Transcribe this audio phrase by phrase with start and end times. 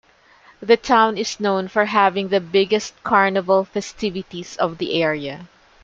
[0.63, 5.47] The town is known for having the biggest carnaval festivities of the area.